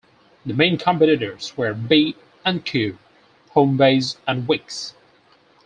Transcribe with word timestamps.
The 0.47 0.55
main 0.55 0.79
competitors 0.79 1.55
were 1.55 1.75
B 1.75 2.15
and 2.43 2.65
Q, 2.65 2.97
Homebase 3.53 4.17
and 4.27 4.47
Wickes. 4.47 4.95